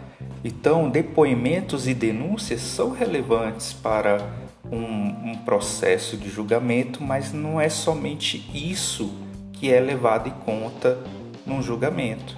Então, 0.43 0.91
depoimentos 0.91 1.87
e 1.87 1.93
denúncias 1.95 2.61
são 2.61 2.91
relevantes 2.91 3.73
para 3.73 4.29
um, 4.71 5.31
um 5.31 5.35
processo 5.43 6.15
de 6.15 6.29
julgamento, 6.29 7.03
mas 7.03 7.33
não 7.33 7.59
é 7.59 7.67
somente 7.67 8.47
isso 8.53 9.11
que 9.53 9.73
é 9.73 9.79
levado 9.79 10.29
em 10.29 10.45
conta 10.45 10.99
num 11.47 11.63
julgamento. 11.63 12.37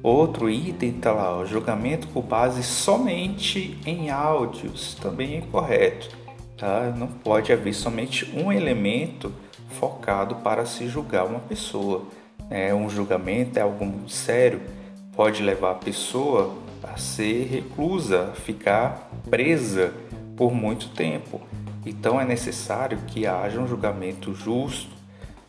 Outro 0.00 0.48
item 0.48 0.90
está 0.90 1.12
lá, 1.12 1.36
o 1.36 1.44
julgamento 1.44 2.06
por 2.08 2.22
base 2.22 2.62
somente 2.62 3.76
em 3.84 4.10
áudios, 4.10 4.94
também 4.94 5.34
é 5.34 5.38
incorreto. 5.38 6.21
Tá? 6.62 6.94
Não 6.96 7.08
pode 7.08 7.52
haver 7.52 7.74
somente 7.74 8.24
um 8.38 8.52
elemento 8.52 9.32
focado 9.70 10.36
para 10.36 10.64
se 10.64 10.86
julgar 10.86 11.26
uma 11.26 11.40
pessoa. 11.40 12.06
É, 12.48 12.72
um 12.72 12.88
julgamento 12.88 13.58
é 13.58 13.62
algo 13.62 13.84
muito 13.84 14.12
sério, 14.12 14.60
pode 15.16 15.42
levar 15.42 15.72
a 15.72 15.74
pessoa 15.74 16.56
a 16.84 16.96
ser 16.96 17.48
reclusa, 17.48 18.28
a 18.30 18.34
ficar 18.34 19.10
presa 19.28 19.92
por 20.36 20.54
muito 20.54 20.90
tempo. 20.90 21.40
Então 21.84 22.20
é 22.20 22.24
necessário 22.24 22.98
que 23.08 23.26
haja 23.26 23.60
um 23.60 23.66
julgamento 23.66 24.32
justo, 24.32 24.92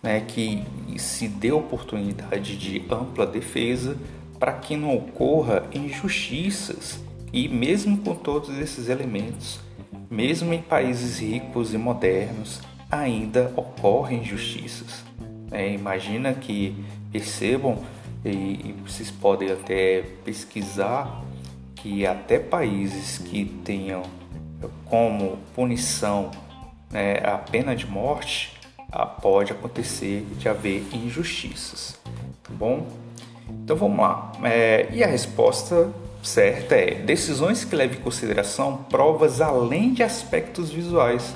né, 0.02 0.20
que 0.20 0.64
se 0.98 1.28
dê 1.28 1.52
oportunidade 1.52 2.58
de 2.58 2.84
ampla 2.90 3.28
defesa 3.28 3.96
para 4.40 4.54
que 4.54 4.76
não 4.76 4.98
ocorra 4.98 5.62
injustiças. 5.76 7.00
E 7.32 7.48
mesmo 7.48 8.00
com 8.00 8.16
todos 8.16 8.58
esses 8.58 8.90
elementos, 8.90 9.63
mesmo 10.14 10.54
em 10.54 10.62
países 10.62 11.20
ricos 11.20 11.74
e 11.74 11.78
modernos, 11.78 12.62
ainda 12.92 13.52
ocorrem 13.56 14.20
injustiças. 14.20 15.04
É, 15.52 15.72
imagina 15.72 16.34
que 16.34 16.76
percebam, 17.12 17.80
e, 18.24 18.30
e 18.30 18.76
vocês 18.86 19.10
podem 19.10 19.52
até 19.52 20.04
pesquisar, 20.24 21.24
que 21.76 22.06
até 22.06 22.38
países 22.38 23.18
que 23.18 23.46
tenham 23.66 24.04
como 24.86 25.40
punição 25.56 26.30
né, 26.92 27.18
a 27.24 27.38
pena 27.38 27.76
de 27.76 27.88
morte, 27.88 28.54
ah, 28.92 29.08
pode 29.08 29.52
acontecer 29.52 30.26
de 30.38 30.48
haver 30.48 30.86
injustiças, 30.94 32.00
tá 32.44 32.54
bom? 32.54 32.88
Então 33.50 33.76
vamos 33.76 33.98
lá. 33.98 34.32
É, 34.44 34.88
e 34.94 35.04
a 35.04 35.08
resposta 35.08 35.92
certa 36.24 36.76
é: 36.76 36.96
decisões 36.96 37.64
que 37.64 37.76
levam 37.76 37.98
em 37.98 38.02
consideração 38.02 38.78
provas 38.90 39.42
além 39.42 39.94
de 39.94 40.02
aspectos 40.02 40.72
visuais, 40.72 41.36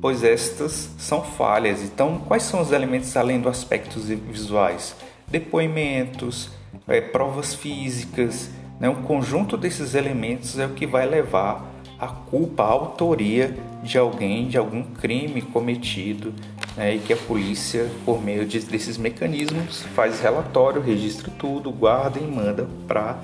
pois 0.00 0.24
estas 0.24 0.90
são 0.98 1.22
falhas. 1.22 1.82
Então, 1.82 2.18
quais 2.26 2.42
são 2.42 2.60
os 2.60 2.72
elementos 2.72 3.16
além 3.16 3.40
dos 3.40 3.50
aspectos 3.50 4.08
visuais? 4.08 4.96
Depoimentos, 5.28 6.50
é, 6.88 7.00
provas 7.00 7.54
físicas. 7.54 8.50
Né? 8.80 8.88
Um 8.88 9.02
conjunto 9.02 9.56
desses 9.56 9.94
elementos 9.94 10.58
é 10.58 10.66
o 10.66 10.70
que 10.70 10.86
vai 10.86 11.06
levar 11.06 11.70
a 11.98 12.08
culpa, 12.08 12.64
a 12.64 12.66
autoria 12.66 13.56
de 13.82 13.96
alguém, 13.96 14.48
de 14.48 14.58
algum 14.58 14.82
crime 14.82 15.40
cometido 15.40 16.34
né, 16.76 16.96
e 16.96 16.98
que 16.98 17.12
a 17.12 17.16
polícia, 17.16 17.88
por 18.04 18.20
meio 18.20 18.44
de, 18.44 18.58
desses 18.60 18.98
mecanismos, 18.98 19.82
faz 19.94 20.20
relatório, 20.20 20.82
registra 20.82 21.30
tudo, 21.38 21.70
guarda 21.70 22.18
e 22.18 22.22
manda 22.22 22.68
para 22.88 23.18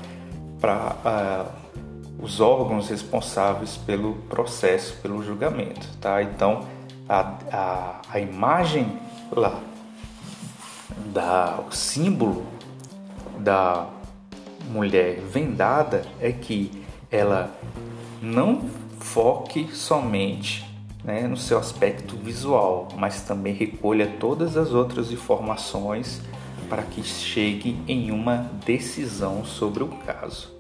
uh, 0.67 1.50
os 2.19 2.41
órgãos 2.41 2.88
responsáveis 2.88 3.77
pelo 3.77 4.15
processo, 4.29 4.97
pelo 5.00 5.23
julgamento. 5.23 5.87
Tá? 6.00 6.23
Então, 6.23 6.65
a, 7.09 7.38
a, 7.53 8.00
a 8.12 8.21
imagem 8.21 8.99
lá, 9.31 9.61
da, 11.12 11.61
o 11.67 11.73
símbolo 11.73 12.45
da 13.38 13.87
mulher 14.69 15.21
vendada 15.21 16.05
é 16.21 16.33
que 16.33 16.85
ela 17.11 17.50
não 18.21 18.69
foque 19.00 19.75
somente 19.75 20.67
né, 21.03 21.27
no 21.27 21.37
seu 21.37 21.59
aspecto 21.59 22.17
visual, 22.17 22.88
mas 22.97 23.23
também 23.23 23.55
recolha 23.55 24.07
todas 24.19 24.57
as 24.57 24.73
outras 24.73 25.11
informações 25.11 26.21
para 26.69 26.83
que 26.83 27.03
chegue 27.03 27.77
em 27.89 28.11
uma 28.11 28.51
decisão 28.65 29.45
sobre 29.45 29.83
o 29.83 29.89
caso. 29.89 30.57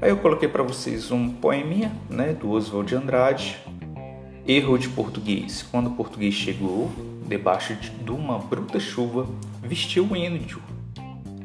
Aí 0.00 0.10
eu 0.10 0.16
coloquei 0.16 0.48
para 0.48 0.62
vocês 0.62 1.10
um 1.10 1.30
poeminha 1.30 1.92
né, 2.10 2.32
do 2.32 2.50
Oswald 2.50 2.88
de 2.88 2.96
Andrade, 2.96 3.58
Erro 4.46 4.76
de 4.76 4.88
Português. 4.88 5.62
Quando 5.70 5.88
o 5.88 5.94
português 5.94 6.34
chegou, 6.34 6.90
debaixo 7.26 7.74
de 7.74 8.10
uma 8.10 8.38
bruta 8.38 8.80
chuva, 8.80 9.26
vestiu 9.62 10.04
o 10.04 10.16
índio. 10.16 10.60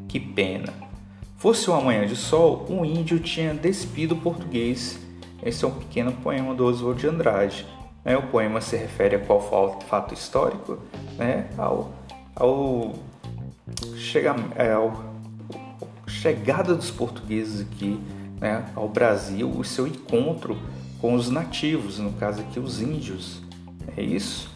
Que 0.07 0.19
pena! 0.19 0.73
Fosse 1.37 1.69
uma 1.69 1.79
manhã 1.79 2.07
de 2.07 2.15
sol, 2.15 2.65
o 2.67 2.83
índio 2.83 3.19
tinha 3.19 3.53
despido 3.53 4.15
o 4.15 4.21
português 4.21 4.99
esse 5.43 5.63
é 5.63 5.67
um 5.67 5.71
pequeno 5.71 6.11
poema 6.11 6.53
do 6.53 6.65
Oswald 6.65 6.99
de 6.99 7.07
Andrade. 7.07 7.65
Né? 8.03 8.17
O 8.17 8.23
poema 8.23 8.59
se 8.59 8.75
refere 8.75 9.15
a 9.15 9.19
qual 9.19 9.79
fato 9.87 10.13
histórico? 10.13 10.79
Né? 11.17 11.47
Ao, 11.57 11.91
ao, 12.35 12.93
chega, 13.95 14.35
é, 14.55 14.75
chegada 16.07 16.75
dos 16.75 16.91
portugueses 16.91 17.61
aqui 17.61 17.99
né, 18.39 18.65
ao 18.75 18.87
Brasil, 18.87 19.49
o 19.49 19.63
seu 19.63 19.87
encontro 19.87 20.57
com 20.99 21.13
os 21.13 21.29
nativos, 21.29 21.99
no 21.99 22.13
caso 22.13 22.41
aqui 22.41 22.59
os 22.59 22.81
índios. 22.81 23.41
É 23.95 24.01
isso? 24.01 24.55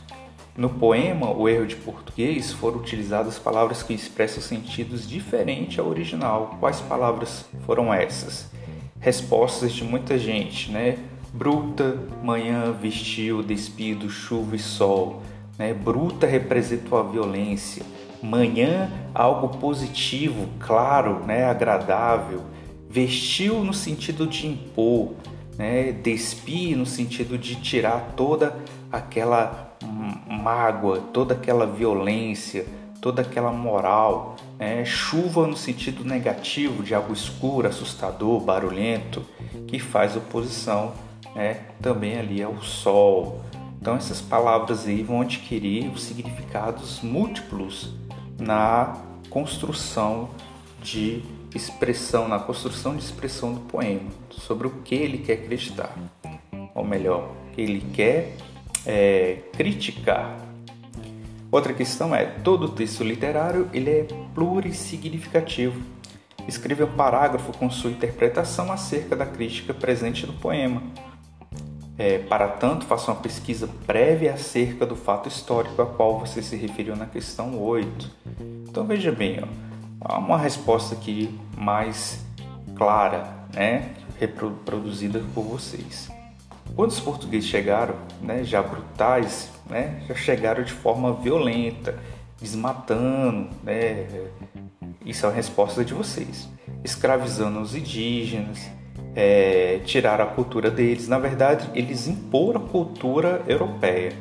No 0.57 0.69
poema 0.69 1.31
O 1.31 1.47
Erro 1.47 1.65
de 1.65 1.77
Português 1.77 2.51
foram 2.51 2.77
utilizadas 2.77 3.39
palavras 3.39 3.81
que 3.81 3.93
expressam 3.93 4.43
sentidos 4.43 5.07
diferentes 5.07 5.79
ao 5.79 5.87
original. 5.87 6.57
Quais 6.59 6.81
palavras 6.81 7.45
foram 7.65 7.93
essas? 7.93 8.51
respostas 9.01 9.73
de 9.73 9.83
muita 9.83 10.17
gente, 10.17 10.71
né? 10.71 10.97
Bruta, 11.33 11.97
manhã, 12.23 12.71
vestiu, 12.71 13.41
despido, 13.41 14.09
chuva 14.09 14.55
e 14.55 14.59
sol. 14.59 15.23
Né? 15.57 15.73
Bruta 15.73 16.27
representou 16.27 16.99
a 16.99 17.03
violência. 17.03 17.83
Manhã, 18.21 18.89
algo 19.13 19.57
positivo, 19.57 20.47
claro, 20.59 21.25
né? 21.25 21.45
agradável. 21.45 22.41
Vestiu 22.89 23.63
no 23.63 23.73
sentido 23.73 24.27
de 24.27 24.47
impor, 24.47 25.13
né? 25.57 25.91
despir 25.91 26.77
no 26.77 26.85
sentido 26.85 27.37
de 27.37 27.55
tirar 27.55 28.13
toda 28.15 28.55
aquela 28.91 29.75
mágoa, 30.27 30.99
toda 31.13 31.33
aquela 31.33 31.65
violência, 31.65 32.65
toda 33.01 33.21
aquela 33.21 33.51
moral. 33.51 34.35
Né? 34.59 34.85
Chuva 34.85 35.47
no 35.47 35.57
sentido 35.57 36.03
negativo, 36.03 36.83
de 36.83 36.93
algo 36.93 37.13
escuro, 37.13 37.67
assustador, 37.67 38.39
barulhento, 38.39 39.25
que 39.67 39.79
faz 39.79 40.15
oposição 40.15 40.93
né? 41.35 41.61
também 41.81 42.17
ali 42.17 42.43
ao 42.43 42.61
sol. 42.61 43.41
Então 43.81 43.95
essas 43.95 44.21
palavras 44.21 44.85
aí 44.85 45.01
vão 45.01 45.21
adquirir 45.21 45.91
significados 45.97 47.01
múltiplos 47.01 47.93
na 48.39 48.95
construção 49.29 50.29
de 50.81 51.23
expressão, 51.55 52.27
na 52.27 52.39
construção 52.39 52.95
de 52.95 53.03
expressão 53.03 53.53
do 53.53 53.61
poema, 53.61 54.09
sobre 54.29 54.67
o 54.67 54.69
que 54.83 54.93
ele 54.93 55.17
quer 55.17 55.33
acreditar, 55.33 55.95
ou 56.75 56.85
melhor, 56.85 57.29
que 57.53 57.61
ele 57.61 57.81
quer 57.93 58.37
é, 58.85 59.39
criticar 59.53 60.37
Outra 61.51 61.73
questão 61.73 62.15
é, 62.15 62.25
todo 62.25 62.69
texto 62.69 63.03
literário 63.03 63.69
ele 63.73 63.89
é 63.89 64.07
plurissignificativo. 64.33 65.81
Escreva 66.47 66.85
um 66.85 66.95
parágrafo 66.95 67.51
com 67.51 67.69
sua 67.69 67.91
interpretação 67.91 68.71
acerca 68.71 69.17
da 69.17 69.25
crítica 69.25 69.73
presente 69.73 70.25
no 70.25 70.31
poema. 70.31 70.81
É, 71.97 72.19
para 72.19 72.47
tanto, 72.47 72.85
faça 72.85 73.11
uma 73.11 73.19
pesquisa 73.19 73.69
prévia 73.85 74.33
acerca 74.33 74.85
do 74.85 74.95
fato 74.95 75.27
histórico 75.27 75.81
a 75.81 75.85
qual 75.85 76.19
você 76.19 76.41
se 76.41 76.55
referiu 76.55 76.95
na 76.95 77.05
questão 77.05 77.59
8. 77.61 78.09
Então 78.67 78.85
veja 78.85 79.11
bem, 79.11 79.39
ó, 80.01 80.17
uma 80.17 80.37
resposta 80.37 80.95
aqui 80.95 81.37
mais 81.57 82.25
clara, 82.75 83.27
né, 83.53 83.93
reproduzida 84.19 85.21
por 85.35 85.43
vocês. 85.43 86.09
Quando 86.75 86.91
os 86.91 86.99
portugueses 86.99 87.49
chegaram, 87.49 87.95
né, 88.21 88.43
já 88.43 88.63
brutais, 88.63 89.51
né, 89.69 90.01
já 90.07 90.15
chegaram 90.15 90.63
de 90.63 90.71
forma 90.71 91.13
violenta, 91.13 91.99
desmatando, 92.39 93.49
né, 93.61 94.07
isso 95.05 95.25
é 95.25 95.29
a 95.29 95.31
resposta 95.31 95.83
de 95.83 95.93
vocês, 95.93 96.49
escravizando 96.83 97.59
os 97.59 97.75
indígenas, 97.75 98.69
é, 99.15 99.79
tiraram 99.85 100.25
a 100.25 100.27
cultura 100.27 100.69
deles. 100.69 101.07
Na 101.07 101.19
verdade, 101.19 101.69
eles 101.73 102.07
imporam 102.07 102.63
a 102.63 102.67
cultura 102.67 103.41
europeia, 103.47 104.13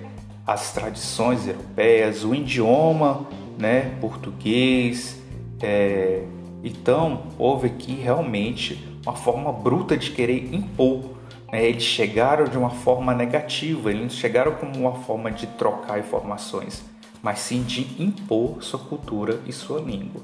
as 0.46 0.72
tradições 0.72 1.46
europeias, 1.46 2.24
o 2.24 2.34
idioma, 2.34 3.26
né, 3.58 3.96
português. 4.00 5.20
É, 5.62 6.24
então, 6.62 7.24
houve 7.38 7.68
aqui 7.68 7.94
realmente 7.94 8.86
uma 9.04 9.14
forma 9.14 9.52
bruta 9.52 9.96
de 9.96 10.10
querer 10.10 10.54
impor 10.54 11.20
né, 11.52 11.68
eles 11.68 11.82
chegaram 11.82 12.44
de 12.44 12.56
uma 12.56 12.70
forma 12.70 13.14
negativa, 13.14 13.90
eles 13.90 14.02
não 14.02 14.10
chegaram 14.10 14.52
como 14.52 14.76
uma 14.76 14.94
forma 14.94 15.30
de 15.30 15.46
trocar 15.46 15.98
informações, 15.98 16.84
mas 17.22 17.40
sim 17.40 17.62
de 17.62 18.02
impor 18.02 18.62
sua 18.62 18.78
cultura 18.78 19.40
e 19.46 19.52
sua 19.52 19.80
língua. 19.80 20.22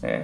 Né? 0.00 0.22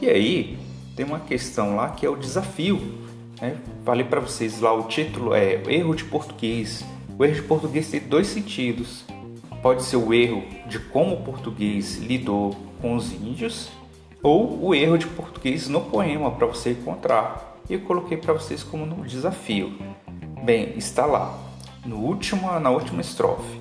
E 0.00 0.08
aí 0.08 0.58
tem 0.96 1.04
uma 1.04 1.20
questão 1.20 1.76
lá 1.76 1.90
que 1.90 2.06
é 2.06 2.08
o 2.08 2.16
desafio. 2.16 3.04
Né? 3.44 3.58
Falei 3.84 4.04
para 4.04 4.20
vocês 4.20 4.58
lá, 4.60 4.72
o 4.72 4.84
título 4.84 5.34
é 5.34 5.60
Erro 5.68 5.94
de 5.94 6.04
Português. 6.04 6.82
O 7.18 7.24
erro 7.24 7.34
de 7.34 7.42
português 7.42 7.90
tem 7.90 8.00
dois 8.00 8.28
sentidos. 8.28 9.04
Pode 9.62 9.82
ser 9.82 9.96
o 9.96 10.14
erro 10.14 10.42
de 10.66 10.78
como 10.78 11.14
o 11.14 11.22
português 11.22 11.98
lidou 11.98 12.56
com 12.80 12.96
os 12.96 13.12
índios 13.12 13.70
ou 14.22 14.64
o 14.64 14.74
erro 14.74 14.96
de 14.96 15.06
português 15.06 15.68
no 15.68 15.82
poema 15.82 16.30
para 16.30 16.46
você 16.46 16.70
encontrar 16.70 17.60
e 17.68 17.74
eu 17.74 17.80
coloquei 17.80 18.16
para 18.16 18.32
vocês 18.32 18.62
como 18.62 18.84
um 18.84 19.02
desafio. 19.02 19.72
Bem, 20.42 20.72
está 20.76 21.04
lá, 21.04 21.38
no 21.84 21.96
último, 21.96 22.58
na 22.58 22.70
última 22.70 23.00
estrofe. 23.00 23.60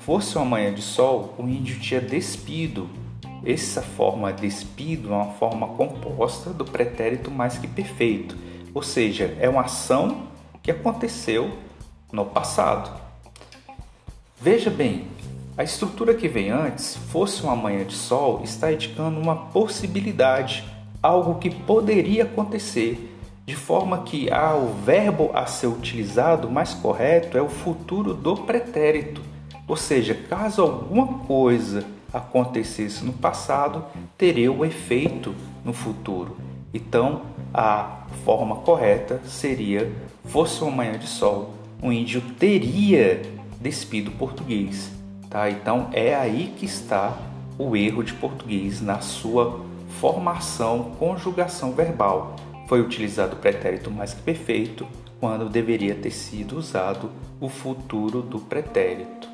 Fosse 0.00 0.36
uma 0.36 0.44
manhã 0.44 0.74
de 0.74 0.82
sol, 0.82 1.34
o 1.38 1.42
índio 1.48 1.78
tinha 1.78 2.00
despido. 2.00 2.88
Essa 3.44 3.80
forma 3.80 4.32
despido 4.32 5.12
é 5.12 5.16
uma 5.16 5.32
forma 5.34 5.68
composta 5.68 6.50
do 6.50 6.64
pretérito 6.64 7.30
mais 7.30 7.58
que 7.58 7.66
perfeito, 7.66 8.36
ou 8.74 8.82
seja, 8.82 9.36
é 9.40 9.48
uma 9.48 9.62
ação 9.62 10.28
que 10.62 10.70
aconteceu 10.70 11.50
no 12.12 12.24
passado. 12.24 12.90
Veja 14.40 14.70
bem, 14.70 15.06
a 15.56 15.62
estrutura 15.62 16.14
que 16.14 16.28
vem 16.28 16.50
antes, 16.50 16.96
fosse 16.96 17.42
uma 17.42 17.54
manhã 17.54 17.84
de 17.84 17.94
sol, 17.94 18.40
está 18.42 18.72
indicando 18.72 19.20
uma 19.20 19.36
possibilidade, 19.36 20.64
algo 21.02 21.38
que 21.38 21.50
poderia 21.50 22.24
acontecer, 22.24 23.14
de 23.44 23.56
forma 23.56 24.02
que 24.02 24.30
ah, 24.30 24.54
o 24.54 24.72
verbo 24.82 25.30
a 25.34 25.44
ser 25.44 25.66
utilizado 25.66 26.48
mais 26.48 26.72
correto 26.72 27.36
é 27.36 27.42
o 27.42 27.48
futuro 27.48 28.14
do 28.14 28.36
pretérito. 28.36 29.22
Ou 29.66 29.76
seja, 29.76 30.14
caso 30.14 30.62
alguma 30.62 31.18
coisa 31.26 31.84
acontecesse 32.12 33.04
no 33.04 33.12
passado, 33.12 33.84
teria 34.16 34.50
o 34.50 34.64
efeito 34.64 35.34
no 35.64 35.72
futuro. 35.72 36.36
Então, 36.72 37.22
a 37.52 38.06
forma 38.24 38.56
correta 38.56 39.20
seria: 39.24 39.90
fosse 40.24 40.62
uma 40.62 40.70
manhã 40.70 40.98
de 40.98 41.06
sol, 41.06 41.54
o 41.82 41.92
índio 41.92 42.20
teria 42.38 43.22
despido 43.60 44.10
português. 44.12 44.90
Tá? 45.28 45.50
Então 45.50 45.88
é 45.92 46.14
aí 46.14 46.54
que 46.56 46.64
está 46.64 47.16
o 47.58 47.76
erro 47.76 48.02
de 48.02 48.14
português 48.14 48.80
na 48.80 49.00
sua 49.00 49.64
formação, 50.00 50.92
conjugação 50.98 51.72
verbal. 51.72 52.36
Foi 52.66 52.80
utilizado 52.80 53.36
o 53.36 53.38
pretérito 53.38 53.90
mais 53.90 54.14
que 54.14 54.22
perfeito 54.22 54.86
quando 55.18 55.48
deveria 55.48 55.94
ter 55.94 56.10
sido 56.10 56.56
usado 56.56 57.10
o 57.40 57.48
futuro 57.48 58.22
do 58.22 58.38
pretérito, 58.38 59.28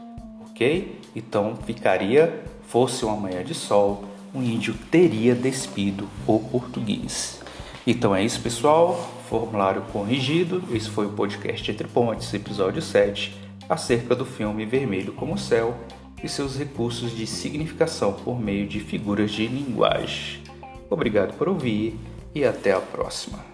ok? 0.51 1.01
Então 1.15 1.55
ficaria: 1.65 2.43
fosse 2.67 3.05
uma 3.05 3.17
manhã 3.17 3.45
de 3.45 3.55
sol, 3.55 4.05
o 4.35 4.43
índio 4.43 4.75
teria 4.91 5.35
despido 5.35 6.09
o 6.27 6.39
português. 6.39 7.46
Então 7.87 8.15
é 8.15 8.25
isso, 8.25 8.41
pessoal. 8.41 8.95
Formulário 9.29 9.83
corrigido. 9.93 10.61
Esse 10.73 10.91
foi 10.91 11.07
o 11.07 11.13
podcast 11.13 11.71
Entre 11.71 11.87
Pontes, 11.87 12.35
episódio 12.35 12.83
7, 12.83 13.33
acerca 13.69 14.15
do 14.15 14.25
filme 14.25 14.67
Vermelho 14.67 15.13
como 15.13 15.35
o 15.35 15.39
Céu 15.39 15.77
e 16.23 16.29
seus 16.29 16.57
recursos 16.59 17.17
de 17.17 17.27
significação 17.27 18.13
por 18.13 18.41
meio 18.41 18.67
de 18.67 18.81
figuras 18.81 19.31
de 19.31 19.47
linguagem. 19.47 20.43
Obrigado 20.91 21.35
por 21.35 21.49
ouvir 21.49 21.97
e 22.35 22.45
até 22.45 22.73
a 22.73 22.81
próxima. 22.81 23.45